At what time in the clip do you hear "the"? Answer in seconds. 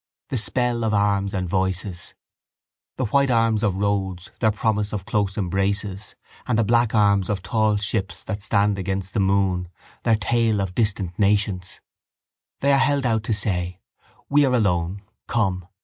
0.29-0.37, 2.97-3.05, 6.57-6.63, 9.13-9.19